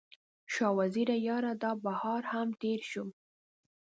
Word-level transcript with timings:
شاه 0.53 0.73
وزیره 0.77 1.17
یاره، 1.27 1.53
دا 1.63 1.71
بهار 1.85 2.23
هم 2.31 2.47
تیر 2.61 2.81
شو 2.91 3.03